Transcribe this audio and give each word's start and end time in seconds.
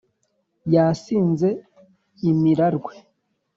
Yasinze 0.73 1.49
imirarwe 2.29 2.93